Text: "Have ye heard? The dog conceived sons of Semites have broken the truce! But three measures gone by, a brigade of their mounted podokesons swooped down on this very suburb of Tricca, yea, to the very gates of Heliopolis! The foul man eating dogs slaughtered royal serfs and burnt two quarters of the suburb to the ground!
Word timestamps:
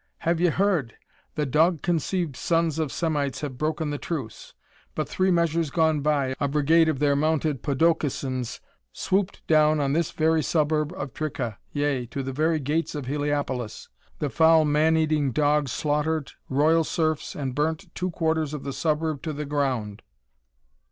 "Have 0.25 0.41
ye 0.41 0.47
heard? 0.47 0.95
The 1.35 1.45
dog 1.45 1.83
conceived 1.83 2.35
sons 2.35 2.79
of 2.79 2.91
Semites 2.91 3.41
have 3.41 3.59
broken 3.59 3.91
the 3.91 3.99
truce! 3.99 4.55
But 4.95 5.07
three 5.07 5.29
measures 5.29 5.69
gone 5.69 5.99
by, 6.01 6.33
a 6.39 6.47
brigade 6.47 6.89
of 6.89 6.97
their 6.97 7.15
mounted 7.15 7.61
podokesons 7.61 8.61
swooped 8.91 9.45
down 9.45 9.79
on 9.79 9.93
this 9.93 10.09
very 10.09 10.41
suburb 10.41 10.91
of 10.93 11.13
Tricca, 11.13 11.59
yea, 11.71 12.07
to 12.07 12.23
the 12.23 12.33
very 12.33 12.59
gates 12.59 12.95
of 12.95 13.05
Heliopolis! 13.05 13.89
The 14.17 14.31
foul 14.31 14.65
man 14.65 14.97
eating 14.97 15.31
dogs 15.31 15.71
slaughtered 15.71 16.31
royal 16.49 16.83
serfs 16.83 17.35
and 17.35 17.53
burnt 17.53 17.93
two 17.93 18.09
quarters 18.09 18.55
of 18.55 18.63
the 18.63 18.73
suburb 18.73 19.21
to 19.21 19.33
the 19.33 19.45
ground! 19.45 20.01